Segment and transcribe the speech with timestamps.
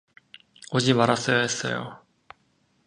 [0.71, 2.03] 오지 말았어야 했어요.